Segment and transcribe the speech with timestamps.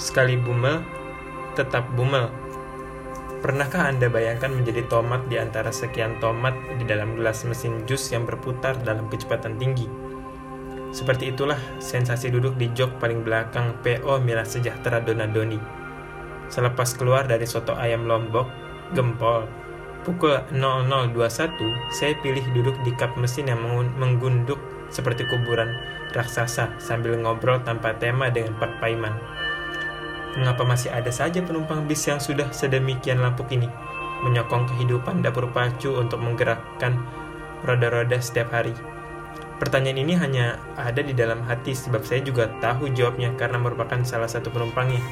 [0.00, 0.80] Sekali bumel,
[1.52, 2.32] tetap bumel.
[3.44, 8.24] Pernahkah Anda bayangkan menjadi tomat di antara sekian tomat di dalam gelas mesin jus yang
[8.24, 9.84] berputar dalam kecepatan tinggi?
[10.88, 15.60] Seperti itulah sensasi duduk di jok paling belakang PO Mila Sejahtera Donadoni.
[16.48, 18.48] Selepas keluar dari soto ayam Lombok,
[18.96, 19.44] gempol,
[20.08, 23.60] pukul 0021, saya pilih duduk di kap mesin yang
[24.00, 24.58] menggunduk
[24.88, 25.76] seperti kuburan
[26.16, 29.14] raksasa sambil ngobrol tanpa tema dengan Pak Paiman.
[30.38, 33.66] Mengapa masih ada saja penumpang bis yang sudah sedemikian lampuk ini,
[34.22, 37.02] menyokong kehidupan dapur pacu untuk menggerakkan
[37.66, 38.70] roda-roda setiap hari?
[39.58, 44.30] Pertanyaan ini hanya ada di dalam hati sebab saya juga tahu jawabnya karena merupakan salah
[44.30, 45.02] satu penumpangnya.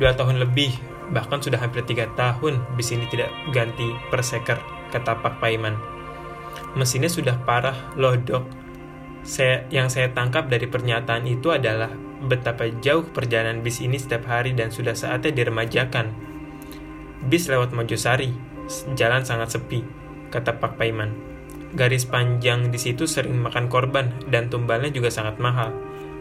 [0.00, 0.80] Dua tahun lebih,
[1.12, 4.56] bahkan sudah hampir tiga tahun bis ini tidak ganti perseker,
[4.94, 5.76] kata Pak Paiman.
[6.78, 8.46] Mesinnya sudah parah loh dok.
[9.26, 11.92] Saya, yang saya tangkap dari pernyataan itu adalah
[12.24, 16.12] betapa jauh perjalanan bis ini setiap hari dan sudah saatnya diremajakan.
[17.28, 18.32] Bis lewat Mojosari,
[18.96, 19.84] jalan sangat sepi,
[20.32, 21.12] kata Pak Paiman.
[21.70, 25.70] Garis panjang di situ sering makan korban dan tumbalnya juga sangat mahal.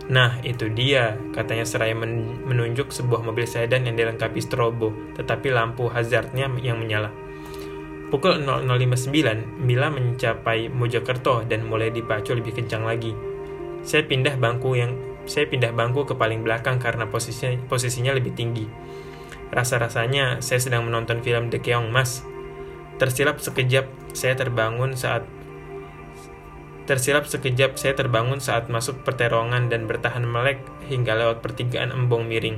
[0.09, 6.49] Nah, itu dia, katanya seraya menunjuk sebuah mobil sedan yang dilengkapi strobo, tetapi lampu hazardnya
[6.65, 7.13] yang menyala.
[8.09, 13.13] Pukul 00.59, Mila mencapai Mojokerto dan mulai dipacu lebih kencang lagi.
[13.85, 14.97] Saya pindah bangku yang
[15.29, 18.65] saya pindah bangku ke paling belakang karena posisinya, posisinya lebih tinggi.
[19.53, 22.25] Rasa-rasanya saya sedang menonton film The Keong Mas.
[22.97, 25.23] Tersilap sekejap saya terbangun saat
[26.89, 30.57] Tersilap sekejap saya terbangun saat masuk perterongan dan bertahan melek
[30.89, 32.57] hingga lewat pertigaan embong miring.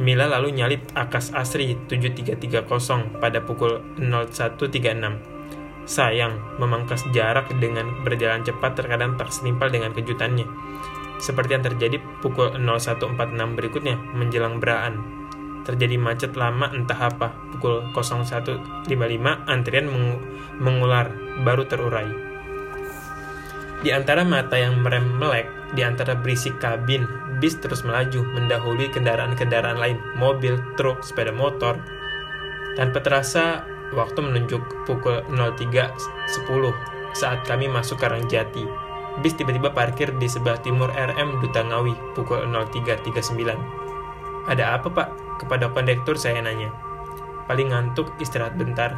[0.00, 5.84] Mila lalu nyalip Akas Asri 7330 pada pukul 01.36.
[5.84, 10.48] Sayang, memangkas jarak dengan berjalan cepat terkadang tak setimpal dengan kejutannya
[11.18, 15.02] seperti yang terjadi pukul 01.46 berikutnya menjelang beraan.
[15.64, 18.84] Terjadi macet lama entah apa, pukul 01.55
[19.48, 20.20] antrian meng
[20.60, 21.08] mengular,
[21.40, 22.08] baru terurai.
[23.80, 27.04] Di antara mata yang merem melek, di antara berisik kabin,
[27.40, 31.76] bis terus melaju mendahului kendaraan-kendaraan lain, mobil, truk, sepeda motor.
[32.76, 35.94] Tanpa terasa, waktu menunjuk pukul 03.10
[37.14, 38.83] saat kami masuk Karangjati
[39.22, 43.54] bis tiba-tiba parkir di sebelah timur RM Duta Ngawi pukul 03.39.
[44.50, 45.08] Ada apa pak?
[45.38, 46.70] Kepada kondektur saya nanya.
[47.46, 48.96] Paling ngantuk istirahat bentar.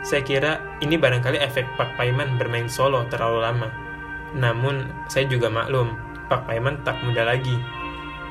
[0.00, 3.68] Saya kira ini barangkali efek Pak Paiman bermain solo terlalu lama.
[4.32, 5.92] Namun saya juga maklum,
[6.32, 7.58] Pak Paiman tak muda lagi.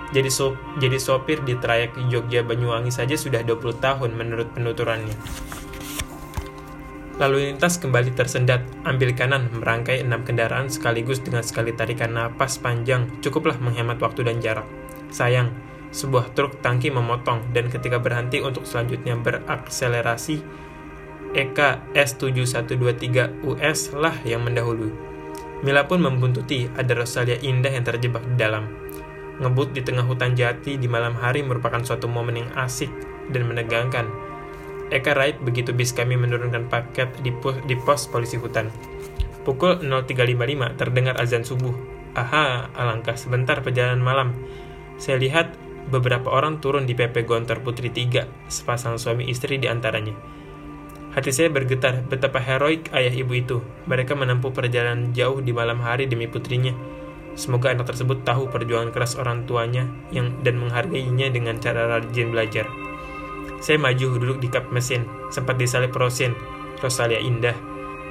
[0.09, 5.13] Jadi, sop, jadi sopir di trayek Jogja Banyuwangi saja sudah 20 tahun menurut penuturannya.
[7.19, 13.12] Lalu lintas kembali tersendat, ambil kanan, merangkai enam kendaraan sekaligus dengan sekali tarikan napas panjang,
[13.19, 14.63] cukuplah menghemat waktu dan jarak.
[15.12, 15.52] Sayang,
[15.91, 20.40] sebuah truk tangki memotong, dan ketika berhenti untuk selanjutnya berakselerasi,
[21.35, 24.96] EK S7123 US lah yang mendahului.
[25.59, 28.63] Mila pun membuntuti, ada Rosalia indah yang terjebak di dalam.
[29.44, 32.88] Ngebut di tengah hutan jati di malam hari merupakan suatu momen yang asik
[33.28, 34.08] dan menegangkan,
[34.90, 37.30] Eka Raid begitu bis kami menurunkan paket di
[37.70, 38.74] di pos polisi hutan.
[39.46, 41.74] Pukul 03.55 terdengar azan subuh.
[42.18, 44.30] Aha, alangkah sebentar perjalanan malam.
[44.98, 45.54] Saya lihat
[45.88, 50.14] beberapa orang turun di PP Gontor Putri 3, sepasang suami istri di antaranya.
[51.10, 53.58] Hati saya bergetar betapa heroik ayah ibu itu.
[53.90, 56.74] Mereka menempuh perjalanan jauh di malam hari demi putrinya.
[57.34, 62.89] Semoga anak tersebut tahu perjuangan keras orang tuanya yang dan menghargainya dengan cara rajin belajar.
[63.59, 66.31] Saya maju duduk di kap mesin, sempat disalip Rosin,
[66.80, 67.56] Rosalia Indah,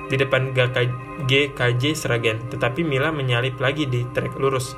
[0.09, 0.53] di depan
[1.25, 4.76] GKJ Seragen, tetapi Mila menyalip lagi di trek lurus.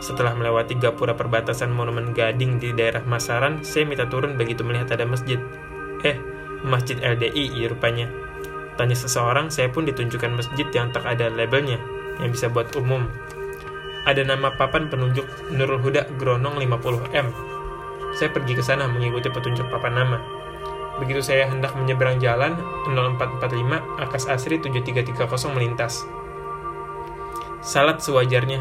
[0.00, 5.04] Setelah melewati gapura perbatasan Monumen Gading di daerah Masaran, saya minta turun begitu melihat ada
[5.04, 5.36] masjid.
[6.00, 6.16] Eh,
[6.64, 8.08] masjid LDI rupanya.
[8.80, 11.76] Tanya seseorang, saya pun ditunjukkan masjid yang tak ada labelnya,
[12.16, 13.04] yang bisa buat umum.
[14.08, 17.49] Ada nama papan penunjuk Nurul Huda Gronong 50M,
[18.14, 20.18] saya pergi ke sana mengikuti petunjuk papan nama.
[21.00, 22.58] Begitu saya hendak menyeberang jalan,
[22.92, 26.04] 0445 Akas Asri 7330 melintas.
[27.64, 28.60] Salat sewajarnya,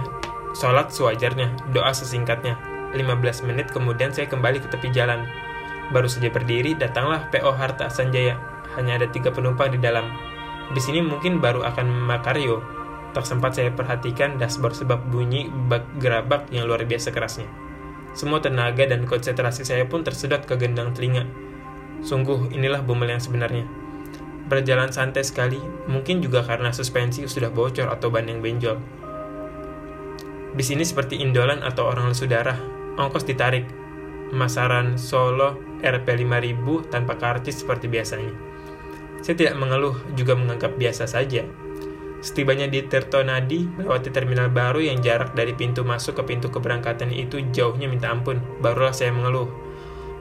[0.56, 2.56] sholat sewajarnya, doa sesingkatnya.
[2.96, 5.28] 15 menit kemudian saya kembali ke tepi jalan.
[5.90, 8.38] Baru saja berdiri, datanglah PO Harta Sanjaya.
[8.78, 10.10] Hanya ada tiga penumpang di dalam.
[10.74, 12.62] Di sini mungkin baru akan Makario.
[13.10, 17.69] Tak sempat saya perhatikan dashboard sebab bunyi bak gerabak yang luar biasa kerasnya.
[18.18, 21.26] Semua tenaga dan konsentrasi saya pun tersedot ke gendang telinga.
[22.02, 23.68] Sungguh, inilah bumel yang sebenarnya.
[24.50, 28.82] Berjalan santai sekali, mungkin juga karena suspensi sudah bocor atau ban yang benjol.
[30.58, 32.58] Di sini seperti indolan atau orang saudara,
[33.00, 33.64] Ongkos ditarik.
[34.30, 38.34] Masaran Solo Rp 5000 tanpa karcis seperti biasanya.
[39.24, 41.48] Saya tidak mengeluh, juga menganggap biasa saja.
[42.20, 47.40] Setibanya di Tirtonadi, melewati terminal baru yang jarak dari pintu masuk ke pintu keberangkatan itu
[47.56, 49.48] jauhnya minta ampun, barulah saya mengeluh.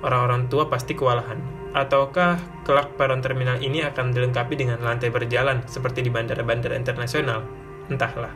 [0.07, 1.43] Orang-orang tua pasti kewalahan.
[1.75, 7.43] Ataukah kelak peron terminal ini akan dilengkapi dengan lantai berjalan seperti di bandara-bandara internasional?
[7.91, 8.31] Entahlah.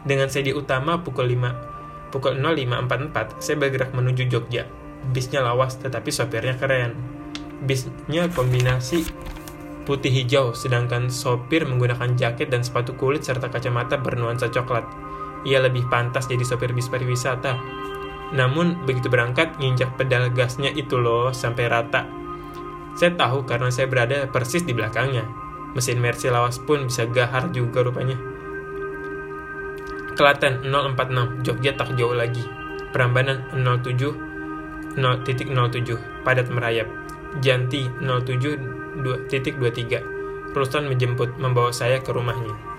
[0.00, 4.64] Dengan sedi utama pukul 5, pukul 05.44, saya bergerak menuju Jogja.
[5.12, 6.96] Bisnya lawas tetapi sopirnya keren.
[7.60, 9.04] Bisnya kombinasi
[9.84, 14.84] putih hijau, sedangkan sopir menggunakan jaket dan sepatu kulit serta kacamata bernuansa coklat.
[15.48, 17.56] Ia lebih pantas jadi sopir bis pariwisata.
[18.30, 22.06] Namun, begitu berangkat, nginjak pedal gasnya itu loh, sampai rata.
[22.94, 25.24] Saya tahu karena saya berada persis di belakangnya.
[25.74, 28.18] Mesin Mercy lawas pun bisa gahar juga rupanya.
[30.18, 32.44] Klaten 046, Jogja tak jauh lagi.
[32.92, 34.30] Perambanan 07
[34.98, 36.90] 0.07, padat merayap.
[37.38, 40.54] Janti 07 2.23.
[40.54, 42.69] Ruston menjemput, membawa saya ke rumahnya.